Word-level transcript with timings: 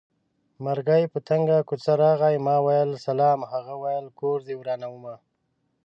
مرګی 0.65 1.03
په 1.13 1.19
تنګه 1.27 1.57
کوڅه 1.67 1.93
راغی 2.03 2.35
ما 2.45 2.55
وېل 2.65 2.91
سلام 3.05 3.39
هغه 3.51 3.73
وېل 3.83 4.05
کور 4.19 4.39
دې 4.47 4.55
ورانومه 4.59 5.15